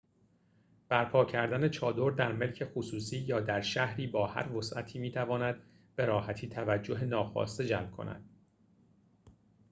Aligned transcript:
برپا 0.89 1.25
کردن 1.25 1.69
چادر 1.69 2.11
در 2.11 2.31
ملک 2.31 2.63
خصوصی 2.65 3.17
یا 3.17 3.39
در 3.39 3.61
شهری 3.61 4.07
با 4.07 4.27
هر 4.27 4.51
وسعتی 4.55 4.99
می‌تواند 4.99 5.61
به‌راحتی 5.95 6.47
توجه 6.49 7.03
ناخواسته 7.05 7.65
جلب 7.65 7.91
کند 7.91 8.29